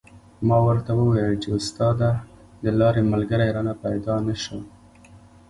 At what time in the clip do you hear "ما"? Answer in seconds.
0.47-0.57